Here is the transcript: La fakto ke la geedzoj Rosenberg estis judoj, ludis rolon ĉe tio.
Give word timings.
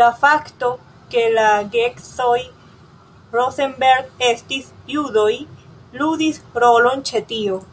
La 0.00 0.06
fakto 0.18 0.68
ke 1.14 1.24
la 1.38 1.46
geedzoj 1.72 2.36
Rosenberg 3.40 4.24
estis 4.30 4.72
judoj, 4.96 5.30
ludis 6.00 6.44
rolon 6.68 7.08
ĉe 7.12 7.30
tio. 7.34 7.64